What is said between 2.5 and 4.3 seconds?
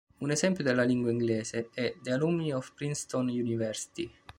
of Princeton University.